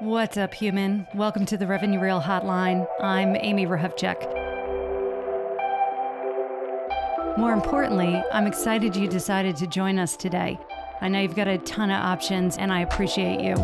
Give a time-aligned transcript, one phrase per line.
[0.00, 1.06] What's up, human?
[1.14, 2.88] Welcome to the Revenue Real Hotline.
[3.02, 4.16] I'm Amy Hrehovcik.
[7.36, 10.58] More importantly, I'm excited you decided to join us today.
[11.02, 13.56] I know you've got a ton of options, and I appreciate you.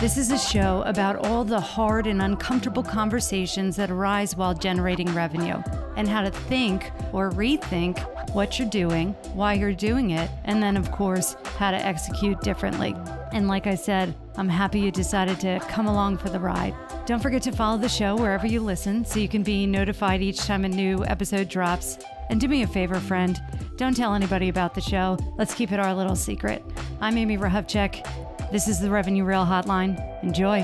[0.00, 5.14] This is a show about all the hard and uncomfortable conversations that arise while generating
[5.14, 5.62] revenue
[5.96, 8.00] and how to think or rethink
[8.34, 12.96] what you're doing, why you're doing it, and then, of course, how to execute differently.
[13.32, 16.74] And like I said, I'm happy you decided to come along for the ride.
[17.06, 20.38] Don't forget to follow the show wherever you listen so you can be notified each
[20.38, 21.98] time a new episode drops.
[22.28, 23.40] And do me a favor, friend,
[23.76, 25.16] don't tell anybody about the show.
[25.38, 26.64] Let's keep it our little secret.
[27.00, 28.50] I'm Amy Hrehovcik.
[28.50, 29.96] This is the Revenue Real Hotline.
[30.24, 30.62] Enjoy.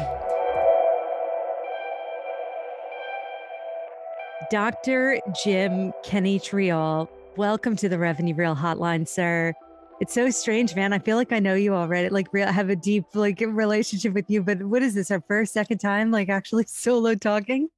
[4.51, 5.21] Dr.
[5.45, 9.55] Jim Kanichirayil, welcome to the Revenue Real Hotline, sir.
[9.99, 10.93] It's so strange, man.
[10.93, 12.11] I feel like I know you already.
[12.11, 14.43] Like, real, have a deep like relationship with you.
[14.43, 15.11] But what is this?
[15.11, 17.69] Our first, second time, like actually solo talking?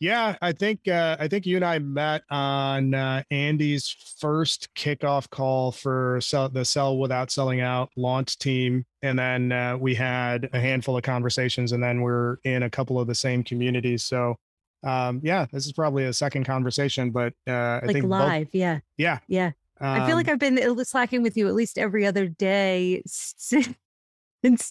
[0.00, 5.30] Yeah, I think uh, I think you and I met on uh, Andy's first kickoff
[5.30, 10.48] call for sell, the Sell Without Selling Out launch team, and then uh, we had
[10.52, 14.02] a handful of conversations, and then we're in a couple of the same communities.
[14.02, 14.36] So,
[14.82, 18.54] um, yeah, this is probably a second conversation, but uh, I like think live, both,
[18.54, 19.52] yeah, yeah, yeah.
[19.80, 23.74] I feel like um, I've been slacking with you at least every other day since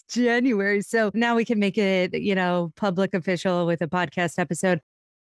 [0.08, 0.82] January.
[0.82, 4.80] So now we can make it, you know, public official with a podcast episode.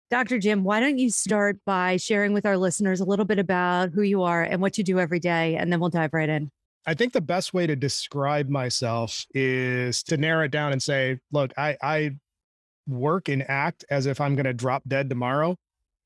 [0.10, 0.40] Dr.
[0.40, 4.02] Jim, why don't you start by sharing with our listeners a little bit about who
[4.02, 6.50] you are and what you do every day, and then we'll dive right in.
[6.88, 11.20] I think the best way to describe myself is to narrow it down and say,
[11.32, 12.12] look, I, I
[12.88, 15.56] work and act as if I'm going to drop dead tomorrow,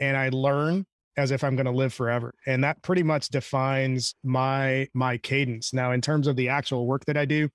[0.02, 0.86] and I learn
[1.18, 2.34] as if I'm going to live forever.
[2.46, 5.74] And that pretty much defines my my cadence.
[5.74, 7.50] Now, in terms of the actual work that I do,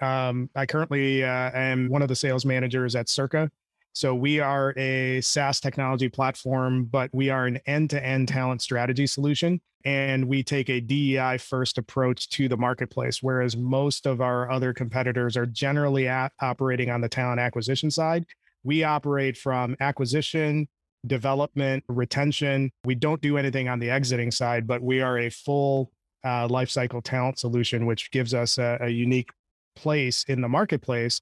[0.00, 3.50] um, I currently uh, am one of the sales managers at Circa.
[3.94, 9.60] So we are a SaaS technology platform, but we are an end-to-end talent strategy solution.
[9.84, 14.72] And we take a DEI first approach to the marketplace, whereas most of our other
[14.72, 18.24] competitors are generally at, operating on the talent acquisition side.
[18.62, 20.68] We operate from acquisition
[21.06, 22.70] development, retention.
[22.84, 25.90] We don't do anything on the exiting side, but we are a full
[26.24, 29.30] uh, lifecycle talent solution, which gives us a, a unique
[29.74, 31.20] place in the marketplace.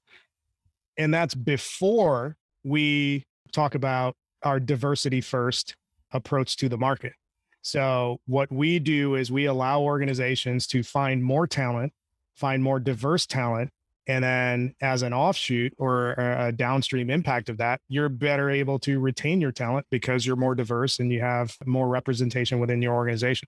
[0.97, 5.75] And that's before we talk about our diversity first
[6.11, 7.13] approach to the market.
[7.63, 11.93] So, what we do is we allow organizations to find more talent,
[12.33, 13.69] find more diverse talent,
[14.07, 18.99] and then as an offshoot or a downstream impact of that, you're better able to
[18.99, 23.47] retain your talent because you're more diverse and you have more representation within your organization.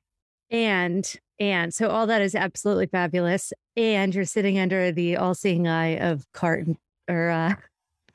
[0.51, 3.51] And and so all that is absolutely fabulous.
[3.75, 6.77] And you're sitting under the all-seeing eye of Carton
[7.09, 7.55] or uh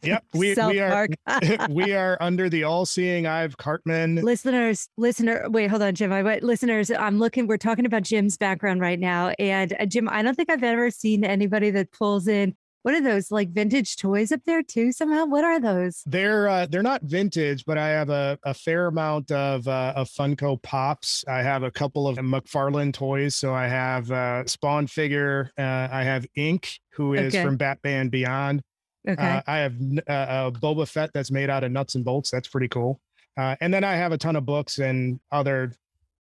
[0.02, 1.08] Yep, we, we are
[1.70, 4.16] we are under the all-seeing eye of Cartman.
[4.16, 6.12] listeners, listener, wait, hold on, Jim.
[6.12, 7.46] I wait, listeners, I'm looking.
[7.46, 10.90] We're talking about Jim's background right now, and uh, Jim, I don't think I've ever
[10.90, 12.54] seen anybody that pulls in.
[12.82, 14.92] What are those like vintage toys up there too?
[14.92, 16.00] Somehow, what are those?
[16.06, 20.08] They're uh, they're not vintage, but I have a, a fair amount of uh, of
[20.08, 21.24] Funko Pops.
[21.26, 23.34] I have a couple of McFarlane toys.
[23.34, 25.50] So I have uh, Spawn figure.
[25.58, 27.44] Uh, I have Inque, who is Okay.
[27.44, 28.62] from Batman Beyond.
[29.06, 29.74] Okay, Uh, I have
[30.08, 32.30] uh, a Boba Fett that's made out of nuts and bolts.
[32.30, 33.00] That's pretty cool.
[33.36, 35.72] Uh, and then I have a ton of books and other,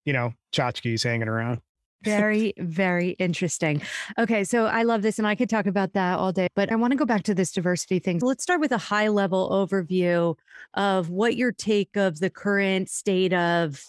[0.06, 1.62] you know, tchotchkes hanging around.
[2.04, 3.82] very, very interesting.
[4.18, 6.48] Okay, so I love this, and I could talk about that all day.
[6.56, 8.20] But I want to go back to this diversity thing.
[8.20, 10.36] Let's start with a high level overview
[10.74, 13.86] of what your take of the current state of,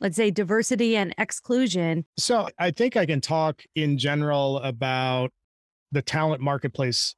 [0.00, 5.32] let's say, diversity and exclusion So I think I can talk in general about
[5.92, 7.14] the talent marketplace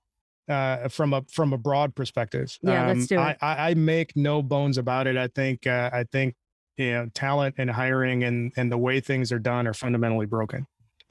[0.49, 2.57] uh, from a from a broad perspective.
[2.63, 3.39] Yeah, let's do I, it.
[3.41, 5.17] I, I make no bones about it.
[5.17, 6.35] I think uh, I think
[6.77, 10.67] you know talent and hiring and and the way things are done are fundamentally broken.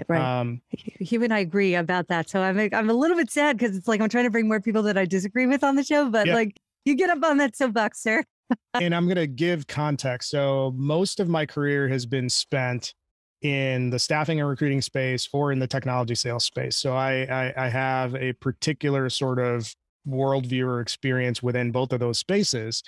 [0.08, 0.22] Right.
[0.22, 0.62] Um,
[1.00, 2.30] you and I agree about that.
[2.30, 4.62] So I'm I'm a little bit sad because it's like I'm trying to bring more
[4.62, 6.36] people that I disagree with on the show, but Yeah.
[6.36, 8.24] like you get up on that soapbox, sir.
[8.76, 10.30] and I'm going to give context.
[10.30, 12.94] So most of my career has been spent
[13.42, 16.76] in the staffing and recruiting space or in the technology sales space.
[16.76, 19.74] So I, I, I have a particular sort of
[20.08, 22.84] worldview or experience within both of those spaces.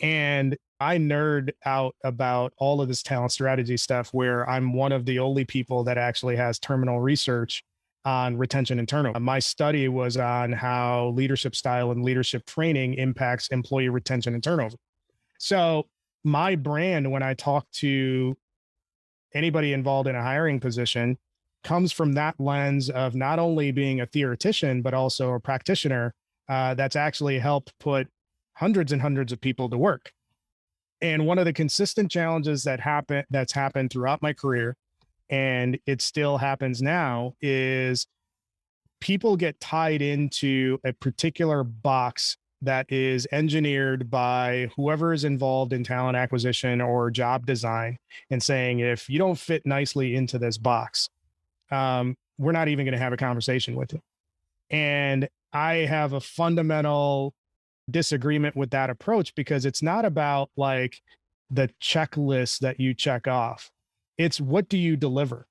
[0.00, 5.06] And I nerd out about all of this talent strategy stuff where I'm one of
[5.06, 7.62] the only people that actually has terminal research
[8.04, 9.20] on retention and turnover.
[9.20, 14.76] My study was on how leadership style and leadership training impacts employee retention and turnover.
[15.38, 15.86] So
[16.24, 18.36] my brand, when I talk to
[19.34, 21.18] anybody involved in a hiring position,
[21.64, 26.14] comes from that lens of not only being a theoretician, but also a practitioner
[26.48, 28.08] uh, that's actually helped put
[28.54, 30.12] hundreds and hundreds of people to work.
[31.00, 34.76] And one of the consistent challenges that happen that's happened throughout my career,
[35.30, 38.06] and it still happens now, is
[39.00, 45.84] people get tied into a particular box that is engineered by whoever is involved in
[45.84, 47.98] talent acquisition or job design
[48.30, 51.08] and saying if you don't fit nicely into this box
[51.70, 54.00] um, we're not even going to have a conversation with you
[54.70, 57.34] and i have a fundamental
[57.90, 61.02] disagreement with that approach because it's not about like
[61.52, 63.70] the checklist that you check off.
[64.16, 65.46] It's what do you deliver?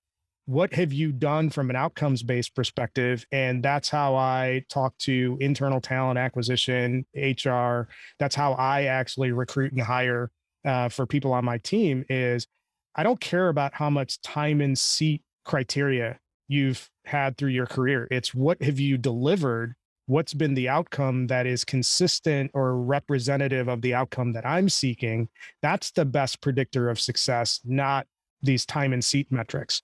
[0.52, 3.26] What have you done from an outcomes based perspective?
[3.32, 7.88] And that's how I talk to internal talent acquisition, HR.
[8.20, 10.30] That's how I actually recruit and hire
[10.66, 12.04] uh, for people on my team.
[12.10, 12.48] Is
[12.96, 16.20] I don't care about how much time and seat criteria
[16.50, 18.10] you've had through your career.
[18.12, 19.76] It's what have you delivered
[20.08, 25.30] what's been the outcome that is consistent or representative of the outcome that I'm seeking,
[25.62, 28.06] that's the best predictor of success, not
[28.42, 29.82] these time and seat metrics.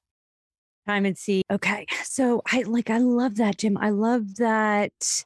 [0.88, 1.44] Time and see.
[1.52, 1.86] Okay.
[2.04, 3.78] So I like, I love that, Jim.
[3.78, 5.26] I love that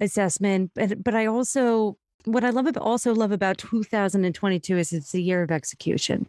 [0.00, 0.72] assessment.
[0.74, 5.22] But, but I also, what I love about, also love about 2022 is it's the
[5.22, 6.26] year of execution.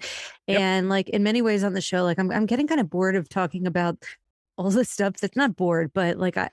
[0.47, 0.59] Yep.
[0.59, 3.15] And like in many ways on the show, like I'm, I'm getting kind of bored
[3.15, 3.97] of talking about
[4.57, 6.49] all the stuff that's not bored, but like I,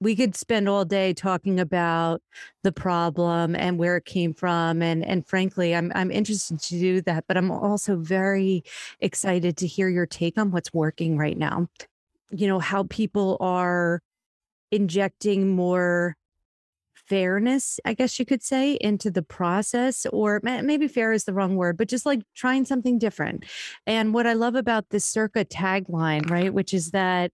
[0.00, 2.22] we could spend all day talking about
[2.62, 7.00] the problem and where it came from and and frankly I'm I'm interested to do
[7.02, 8.62] that but I'm also very
[9.00, 11.68] excited to hear your take on what's working right now.
[12.30, 14.00] You know how people are
[14.70, 16.14] injecting more
[16.94, 21.56] fairness i guess you could say into the process or maybe fair is the wrong
[21.56, 23.44] word but just like trying something different.
[23.86, 27.30] And what i love about this circa tagline right which is that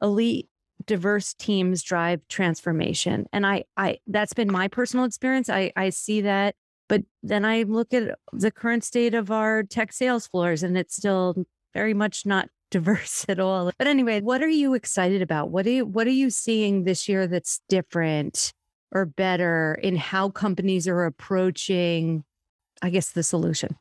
[0.00, 0.48] elite
[0.86, 5.48] diverse teams drive transformation and i i that's been my personal experience.
[5.48, 6.54] I i see that
[6.88, 10.96] but then i look at the current state of our tech sales floors and it's
[10.96, 13.70] still very much not diverse at all.
[13.78, 15.50] But anyway what are you excited about?
[15.50, 18.52] What are you what are you seeing this year that's different
[18.92, 22.24] or better in how companies are approaching
[22.82, 23.76] i guess the solution?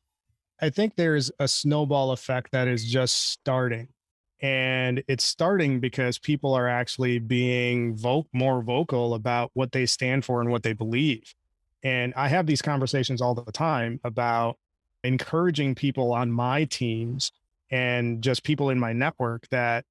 [0.62, 3.90] I think there's a snowball effect that is just starting
[4.42, 10.26] and it's starting because people are actually being vo- more vocal about what they stand
[10.26, 11.34] for and what they believe.
[11.84, 14.58] And i have these conversations all the time about
[15.04, 17.32] encouraging people on my teams
[17.70, 19.86] and just people in my network that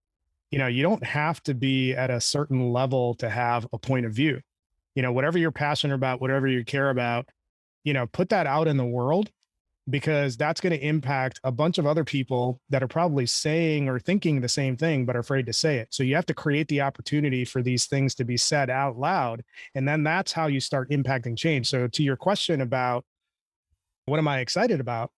[0.51, 4.07] you know you don't have to be at a certain level to have a point
[4.07, 4.41] of view.
[4.95, 7.29] You know whatever you're passionate about whatever you care about
[7.85, 9.31] you know put that out in the world
[9.91, 13.99] because that's going to impact a bunch of other people that are probably saying or
[13.99, 15.89] thinking the same thing but are afraid to say it.
[15.91, 19.45] So you have to create the opportunity for these things to be said out loud
[19.75, 21.69] and then that's how you start impacting change.
[21.69, 23.05] So to your question about
[24.07, 25.11] what am I excited about?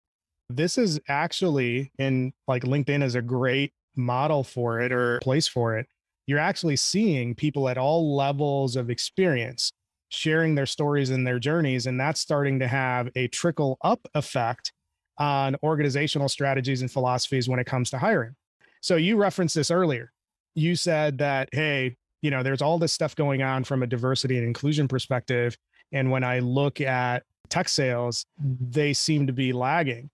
[0.48, 5.78] This is actually in like LinkedIn is a great model for it or place for
[5.78, 5.86] it.
[6.26, 9.72] You're actually seeing people at all levels of experience
[10.08, 11.86] sharing their stories and their journeys.
[11.86, 14.72] And that's starting to have a trickle up effect
[15.18, 18.34] on organizational strategies and philosophies when it comes to hiring.
[18.80, 20.12] So you referenced this earlier.
[20.54, 24.36] You said that, hey, you know, there's all this stuff going on from a diversity
[24.38, 25.56] and inclusion perspective.
[25.92, 30.10] And when I look at tech sales, they seem to be lagging.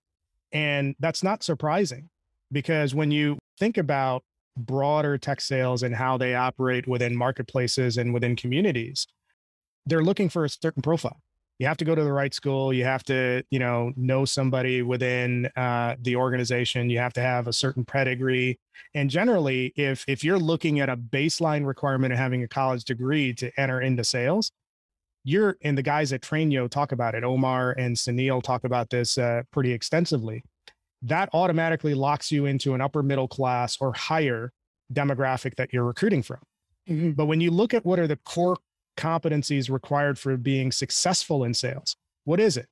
[0.51, 2.09] And that's not surprising
[2.51, 4.23] because when you think about
[4.55, 9.07] broader tech sales and how they operate within marketplaces and within communities,
[9.85, 11.19] they're looking for a certain profile.
[11.59, 12.73] You have to go to the right school.
[12.73, 16.89] You have to, you know, know somebody within uh, the organization.
[16.89, 18.59] You have to have a certain pedigree.
[18.95, 23.33] And generally, if if you're looking at a baseline requirement of having a college degree
[23.35, 24.51] to enter into sales,
[25.23, 27.23] you're and the guys at Trainyo talk about it.
[27.23, 30.43] Omar and Sunil talk about this uh, pretty extensively.
[31.03, 34.51] That automatically locks you into an upper middle class or higher
[34.91, 36.39] demographic that you're recruiting from.
[36.89, 37.11] Mm-hmm.
[37.11, 38.57] But when you look at what are the core
[38.97, 41.95] competencies required for being successful in sales.
[42.25, 42.67] What is it?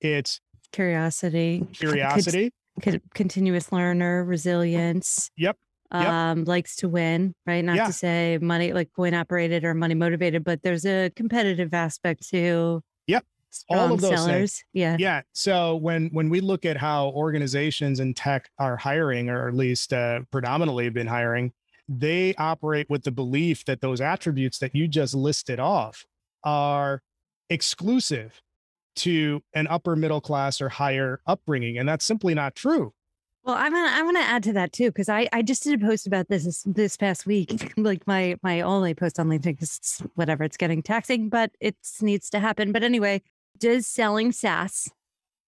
[0.00, 0.40] It's
[0.72, 2.52] curiosity, curiosity,
[2.82, 5.30] Con- continuous learner, resilience.
[5.36, 5.56] Yep.
[5.92, 6.08] Yep.
[6.08, 7.64] Um, likes to win, right?
[7.64, 7.86] Not yeah.
[7.86, 12.82] to say money like coin operated or money motivated, but there's a competitive aspect to
[13.06, 13.24] Yep.
[13.70, 14.28] All of those sellers.
[14.28, 14.64] Things.
[14.72, 14.96] Yeah.
[14.98, 15.22] Yeah.
[15.32, 19.92] So when when we look at how organizations in tech are hiring, or at least
[19.92, 21.52] uh, predominantly have been hiring,
[21.88, 26.04] they operate with the belief that those attributes that you just listed off
[26.44, 27.02] are
[27.48, 28.42] exclusive
[28.96, 31.78] to an upper middle class or higher upbringing.
[31.78, 32.92] And that's simply not true.
[33.44, 35.86] Well, I'm gonna I'm gonna add to that too because I I just did a
[35.86, 40.02] post about this this, this past week, like my my only post on LinkedIn because
[40.16, 42.72] whatever it's getting taxing, but it needs to happen.
[42.72, 43.22] But anyway,
[43.56, 44.90] does selling SaaS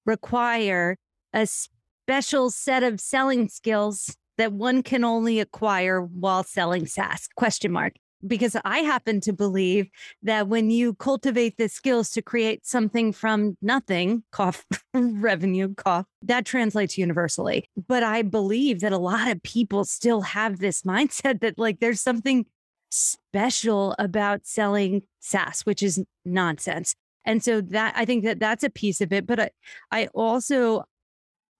[0.06, 0.96] require
[1.32, 7.28] a special set of selling skills that one can only acquire while selling SaaS?
[7.36, 7.94] Question mark
[8.26, 9.88] because I happen to believe
[10.22, 14.64] that when you cultivate the skills to create something from nothing, cough,
[14.94, 17.68] revenue, cough, that translates universally.
[17.86, 22.00] But I believe that a lot of people still have this mindset that like there's
[22.00, 22.46] something
[22.90, 26.94] special about selling SaaS, which is nonsense.
[27.24, 29.26] And so that I think that that's a piece of it.
[29.26, 29.50] But I,
[29.92, 30.84] I also,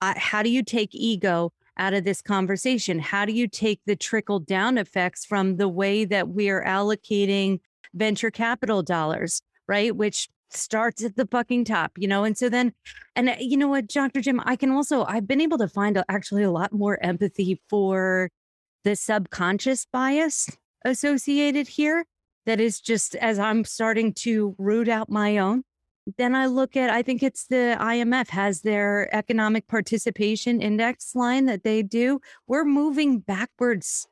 [0.01, 2.99] I, how do you take ego out of this conversation?
[2.99, 7.61] How do you take the trickle down effects from the way that we are allocating
[7.95, 9.95] venture capital dollars, right?
[9.95, 12.25] Which starts at the fucking top, you know?
[12.25, 12.73] And so then,
[13.15, 14.21] and uh, you know what, Dr.
[14.21, 18.31] Jim, I can also, I've been able to find actually a lot more empathy for
[18.85, 20.49] the subconscious bias
[20.85, 22.07] associated here.
[22.47, 25.65] That is just as I'm starting to root out my own
[26.17, 31.47] then I look at, I think it's the IMF has their economic participation index line
[31.47, 32.21] that they do.
[32.47, 34.07] We're moving backwards.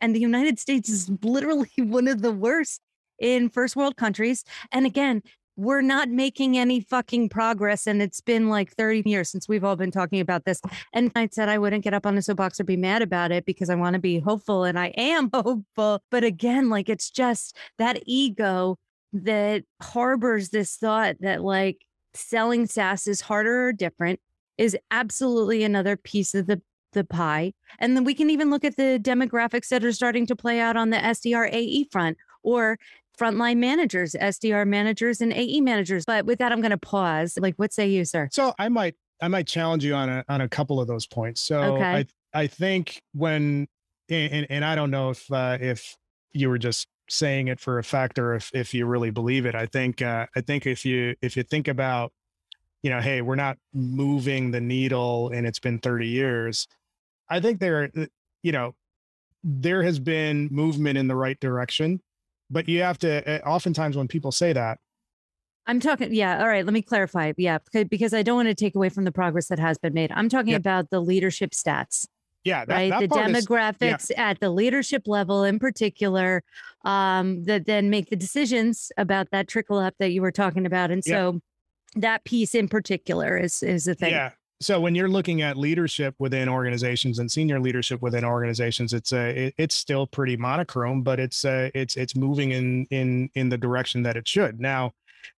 [0.00, 2.80] And the United States is literally one of the worst
[3.18, 4.44] in first world countries.
[4.72, 5.22] And again,
[5.56, 7.88] we're not making any fucking progress.
[7.88, 10.60] And it's been like 30 years since we've all been talking about this.
[10.92, 13.44] And I said I wouldn't get up on a soapbox or be mad about it
[13.44, 16.00] because I want to be hopeful and I am hopeful.
[16.12, 18.78] But again, like it's just that ego
[19.12, 21.78] that harbors this thought that like
[22.14, 24.20] selling SaaS is harder or different
[24.56, 26.60] is absolutely another piece of the
[26.92, 27.52] the pie.
[27.78, 30.76] And then we can even look at the demographics that are starting to play out
[30.76, 32.78] on the SDR AE front or
[33.18, 36.04] frontline managers, SDR managers and AE managers.
[36.06, 37.36] But with that, I'm going to pause.
[37.38, 38.28] Like, what say you, sir?
[38.32, 41.40] So I might I might challenge you on a on a couple of those points.
[41.40, 41.84] So okay.
[41.84, 43.68] I I think when
[44.08, 45.96] and, and I don't know if uh, if
[46.32, 49.54] you were just saying it for effect or if if you really believe it.
[49.54, 52.12] I think uh, I think if you if you think about
[52.82, 56.68] you know, hey, we're not moving the needle and it's been 30 years.
[57.28, 58.06] I think there, uh,
[58.42, 58.74] you know,
[59.42, 62.00] there has been movement in the right direction,
[62.50, 64.78] but you have to, uh, oftentimes when people say that,
[65.66, 66.40] I'm talking, yeah.
[66.40, 66.64] All right.
[66.64, 67.32] Let me clarify.
[67.36, 67.58] Yeah.
[67.90, 70.10] Because I don't want to take away from the progress that has been made.
[70.14, 70.56] I'm talking yeah.
[70.56, 72.06] about the leadership stats
[72.48, 72.90] yeah that, right?
[72.90, 74.30] that the demographics is, yeah.
[74.30, 76.42] at the leadership level in particular
[76.84, 80.90] um, that then make the decisions about that trickle up that you were talking about.
[80.90, 81.40] And so
[81.94, 82.00] yeah.
[82.00, 84.12] that piece in particular is is the thing.
[84.12, 84.30] Yeah.
[84.60, 89.46] So when you're looking at leadership within organizations and senior leadership within organizations it's a
[89.46, 93.58] it, it's still pretty monochrome but it's uh it's it's moving in in in the
[93.58, 94.60] direction that it should.
[94.60, 94.92] Now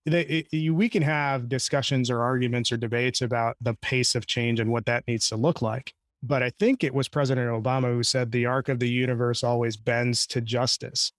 [0.07, 4.61] the, it, we can have discussions or arguments or debates about the pace of change
[4.61, 8.03] and what that needs to look like but I think it was President Obama who
[8.03, 11.13] said the arc of the universe always bends to justice.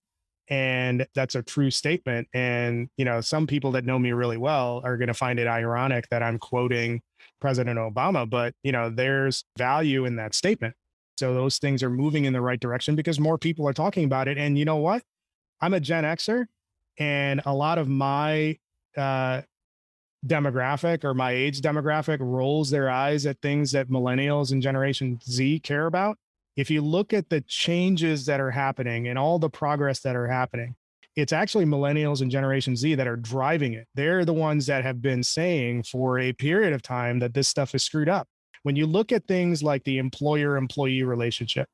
[0.48, 2.28] And that's a true statement.
[2.34, 5.46] And, you know, some people that know me really well are going to find it
[5.46, 7.00] ironic that I'm quoting
[7.40, 10.74] President Obama, but, you know, there's value in that statement.
[11.16, 14.28] So those things are moving in the right direction because more people are talking about
[14.28, 14.38] it.
[14.38, 15.02] And you know what?
[15.60, 16.46] I'm a Gen Xer,
[16.98, 18.58] and a lot of my
[18.96, 19.42] uh,
[20.26, 25.60] demographic or my age demographic rolls their eyes at things that millennials and Generation Z
[25.60, 26.16] care about,
[26.56, 30.28] if you look at the changes that are happening and all the progress that are
[30.28, 30.76] happening,
[31.16, 33.86] it's actually millennials and Generation Z that are driving it.
[33.94, 37.74] They're the ones that have been saying for a period of time that this stuff
[37.74, 38.28] is screwed up.
[38.62, 41.68] When you look at things like the employer employee relationship,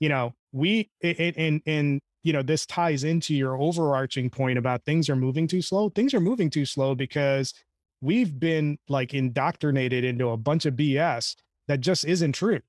[0.00, 5.08] you know, we, and, and, you know, this ties into your overarching point about things
[5.10, 5.88] are moving too slow.
[5.90, 7.52] Things are moving too slow because
[8.02, 11.36] we've been like indoctrinated into a bunch of BS
[11.68, 12.60] that just isn't true.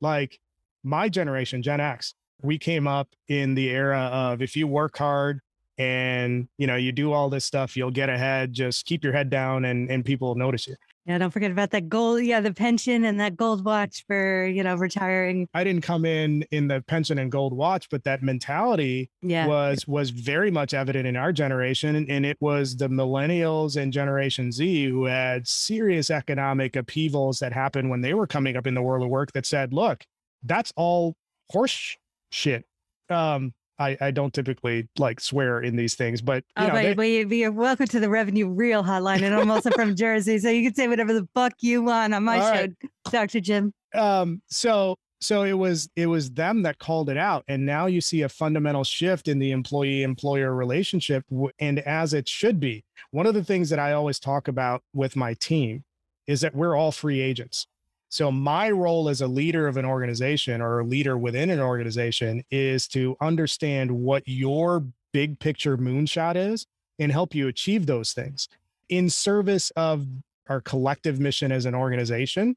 [0.00, 0.40] Like
[0.82, 5.40] my generation, Gen X, we came up in the era of if you work hard
[5.76, 8.52] and you know you do all this stuff, you'll get ahead.
[8.52, 10.76] Just keep your head down, and and people will notice you.
[11.06, 12.22] Yeah, don't forget about that gold.
[12.22, 15.48] Yeah, the pension and that gold watch for you know retiring.
[15.54, 19.46] I didn't come in in the pension and gold watch, but that mentality yeah.
[19.46, 24.50] was was very much evident in our generation, and it was the millennials and Generation
[24.50, 28.82] Z who had serious economic upheavals that happened when they were coming up in the
[28.82, 29.30] world of work.
[29.30, 30.04] That said, look,
[30.42, 31.14] that's all
[31.50, 31.96] horse
[32.30, 32.64] shit.
[33.08, 36.96] Um, I, I don't typically like swear in these things, but you oh, know, but,
[36.96, 40.48] they, but you're welcome to the Revenue Real Hotline, and I'm also from Jersey, so
[40.48, 42.72] you can say whatever the fuck you want on my show, right.
[43.10, 43.72] Doctor Jim.
[43.94, 48.00] Um, so so it was it was them that called it out, and now you
[48.00, 51.24] see a fundamental shift in the employee employer relationship,
[51.58, 52.84] and as it should be.
[53.10, 55.84] One of the things that I always talk about with my team
[56.26, 57.66] is that we're all free agents.
[58.08, 62.44] So, my role as a leader of an organization or a leader within an organization
[62.50, 66.66] is to understand what your big picture moonshot is
[66.98, 68.48] and help you achieve those things
[68.88, 70.06] in service of
[70.48, 72.56] our collective mission as an organization.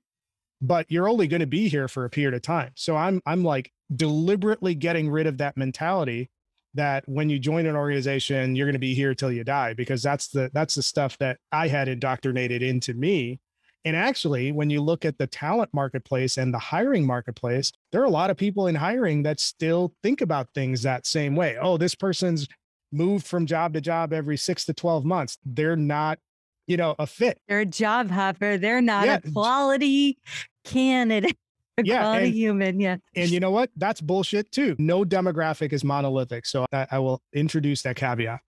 [0.62, 2.72] But you're only going to be here for a period of time.
[2.75, 6.29] So, I'm, I'm like deliberately getting rid of that mentality
[6.75, 10.03] that when you join an organization you're going to be here till you die because
[10.03, 13.39] that's the that's the stuff that i had indoctrinated into me
[13.86, 18.05] and actually when you look at the talent marketplace and the hiring marketplace there are
[18.05, 21.77] a lot of people in hiring that still think about things that same way oh
[21.77, 22.48] this person's
[22.91, 26.19] moved from job to job every 6 to 12 months they're not
[26.67, 29.19] you know a fit they're a job hopper they're not yeah.
[29.24, 30.17] a quality
[30.63, 31.38] candidate
[31.86, 32.79] yeah, quality and, human.
[32.79, 32.98] Yeah.
[33.15, 33.69] And you know what?
[33.75, 34.75] That's bullshit too.
[34.79, 36.45] No demographic is monolithic.
[36.45, 38.41] So I, I will introduce that caveat.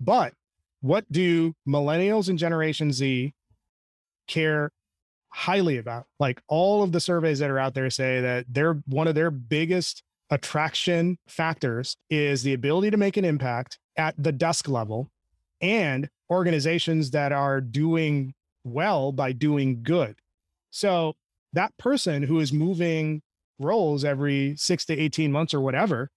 [0.00, 0.34] But
[0.80, 3.34] what do millennials and Generation Z
[4.30, 4.70] care
[5.28, 6.06] highly about?
[6.18, 9.30] Like all of the surveys that are out there say that they're one of their
[9.30, 15.10] biggest attraction factors is the ability to make an impact at the desk level
[15.60, 18.32] and organizations that are doing
[18.64, 20.16] well by doing good.
[20.70, 21.14] So
[21.52, 23.22] that person who is moving
[23.58, 26.10] roles every six to 18 months or whatever,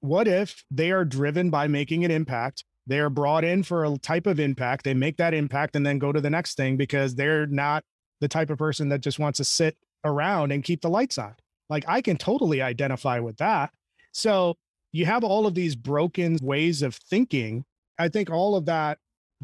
[0.00, 2.64] what if they are driven by making an impact?
[2.86, 4.84] They are brought in for a type of impact.
[4.84, 7.84] They make that impact and then go to the next thing because they're not
[8.20, 11.34] the type of person that just wants to sit around and keep the lights on.
[11.68, 13.70] Like I can totally identify with that.
[14.12, 14.56] So
[14.92, 17.64] you have all of these broken ways of thinking.
[17.98, 18.98] I think all of that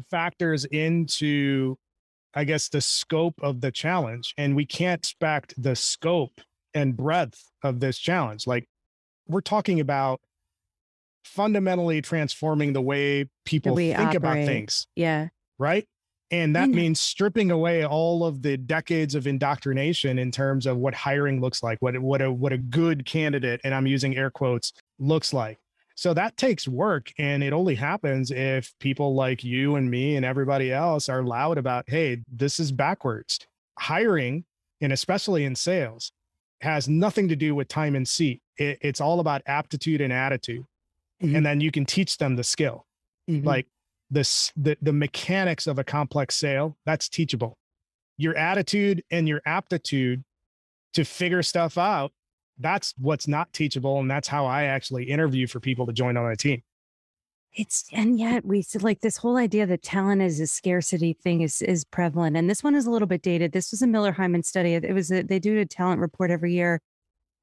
[0.09, 1.77] factors into
[2.33, 4.33] I guess, the scope of the challenge.
[4.37, 6.41] And we can't expect the scope
[6.73, 8.47] and breadth of this challenge.
[8.47, 8.67] Like,
[9.27, 10.19] we're talking about
[11.23, 14.15] fundamentally transforming the way people think operate.
[14.15, 14.87] about things.
[14.95, 15.29] Yeah.
[15.57, 15.87] Right.
[16.31, 20.95] And that means stripping away all of the decades of indoctrination in terms of what
[20.95, 24.73] hiring looks like, what what a what a good candidate, and I'm using air quotes,
[24.97, 25.59] looks like.
[25.95, 27.11] So that takes work.
[27.17, 31.57] And it only happens if people like you and me and everybody else are loud
[31.57, 33.39] about, hey, this is backwards.
[33.77, 34.45] Hiring,
[34.81, 36.11] and especially in sales,
[36.61, 38.41] has nothing to do with time and seat.
[38.57, 40.65] It, it's all about aptitude and attitude.
[41.23, 41.35] Mm-hmm.
[41.35, 42.85] And then you can teach them the skill.
[43.29, 43.47] Mm-hmm.
[43.47, 43.67] Like
[44.09, 47.57] this, the, the mechanics of a complex sale, that's teachable.
[48.17, 50.23] Your attitude and your aptitude
[50.93, 52.11] to figure stuff out
[52.59, 53.99] that's what's not teachable.
[53.99, 56.61] And that's how I actually interview for people to join on my team.
[57.55, 61.41] It's and yet we said like this whole idea that talent is a scarcity thing
[61.41, 62.35] is is prevalent.
[62.35, 63.51] And this one is a little bit dated.
[63.51, 64.73] This was a Miller Heiman study.
[64.73, 66.81] It was a, they do a talent report every year.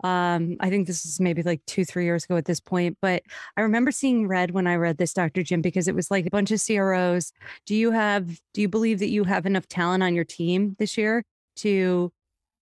[0.02, 2.96] Um, I think this is maybe like two, three years ago at this point.
[3.02, 3.22] But
[3.56, 5.42] I remember seeing red when I read this, Dr.
[5.42, 7.32] Jim, because it was like a bunch of CROs.
[7.66, 10.96] Do you have do you believe that you have enough talent on your team this
[10.96, 11.24] year
[11.56, 12.12] to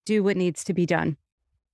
[0.06, 1.16] do what needs to be done?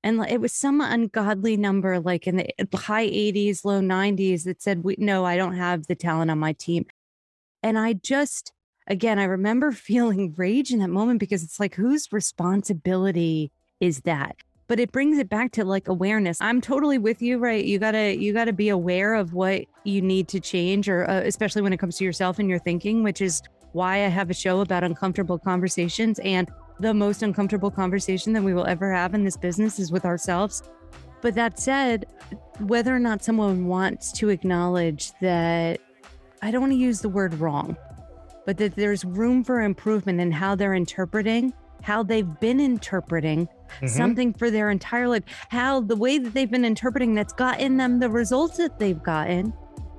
[0.02, 4.84] and it was some ungodly number like in the high 80s low 90s that said
[4.84, 6.86] we no i don't have the talent on my team
[7.62, 8.52] and i just
[8.86, 14.36] again i remember feeling rage in that moment because it's like whose responsibility is that
[14.70, 16.40] but it brings it back to like awareness.
[16.40, 17.64] I'm totally with you right?
[17.64, 21.60] You gotta you gotta be aware of what you need to change or uh, especially
[21.60, 24.60] when it comes to yourself and your thinking which is why i have a show
[24.60, 26.20] about uncomfortable conversations.
[26.20, 30.04] And the most uncomfortable conversation that we will ever have in this business is with
[30.04, 30.62] ourselves.
[31.20, 32.06] But that said,
[32.60, 35.80] whether or not someone wants to acknowledge that,
[36.42, 37.76] I don't want to use the word wrong,
[38.46, 41.52] but that there's room for improvement in how they're interpreting,
[41.82, 43.86] how they've been interpreting mm-hmm.
[43.86, 48.00] something for their entire life, how the way that they've been interpreting that's gotten them
[48.00, 49.52] the results that they've gotten,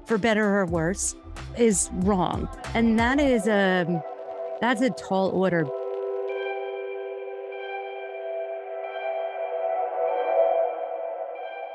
[0.06, 1.16] for better or worse,
[1.58, 2.50] is wrong.
[2.74, 4.04] And that is a
[4.60, 5.66] that's a tall order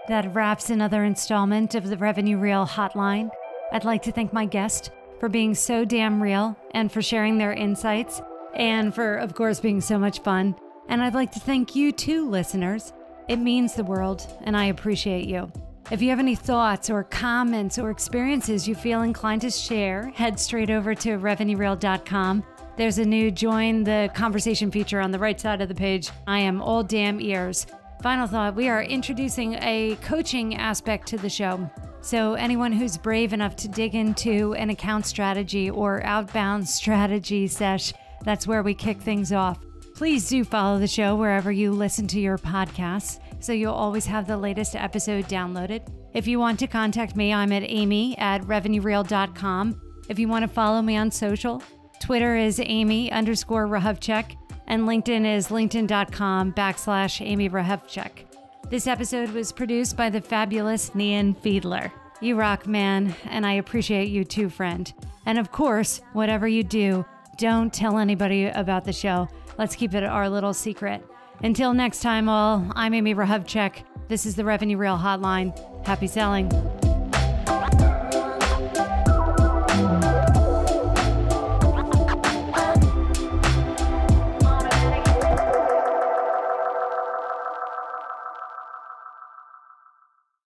[0.09, 3.29] That wraps another installment of the Revenue Real Hotline.
[3.73, 7.53] I'd like to thank my guest for being so damn real and for sharing their
[7.53, 8.23] insights
[8.55, 10.55] and for, of course, being so much fun.
[10.89, 12.93] And I'd like to thank you too, listeners.
[13.29, 15.51] It means the world, and I appreciate you.
[15.91, 20.39] If you have any thoughts or comments or experiences you feel inclined to share, head
[20.39, 22.45] straight over to revenuereal.com.
[22.77, 26.11] There's a new join the conversation feature on the right side of the page.
[26.27, 27.67] I am all damn ears.
[28.03, 31.71] Final thought we are introducing a coaching aspect to the show.
[32.03, 37.93] So, anyone who's brave enough to dig into an account strategy or outbound strategy sesh,
[38.25, 39.59] that's where we kick things off.
[39.97, 44.27] Please do follow the show wherever you listen to your podcasts so you'll always have
[44.27, 45.89] the latest episode downloaded.
[46.13, 49.81] If you want to contact me, I'm at amy at revenuereal.com.
[50.11, 51.63] If you want to follow me on social,
[51.99, 54.37] Twitter is amy underscore Hrehovcik.
[54.67, 58.27] and LinkedIn is linkedin.com backslash Amy Hrehovcik.
[58.69, 61.91] This episode was produced by the fabulous Nian Fiedler.
[62.21, 64.93] You rock, man, and I appreciate you too, friend.
[65.25, 67.07] And of course, whatever you do,
[67.39, 69.29] don't tell anybody about the show.
[69.59, 71.03] Let's keep it our little secret.
[71.43, 73.85] Until next time, all, I'm Amy Hrehovcik.
[74.09, 75.55] This is the Revenue Real Hotline.
[75.87, 76.51] Happy selling.